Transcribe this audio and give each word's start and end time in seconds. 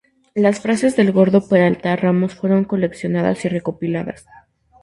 Las 0.33 0.59
frases 0.61 0.95
del 0.95 1.11
"Gordo" 1.11 1.47
Peralta 1.47 1.95
Ramos 1.95 2.33
fueron 2.33 2.63
coleccionadas 2.63 3.45
y 3.45 3.49
recopiladas. 3.49 4.25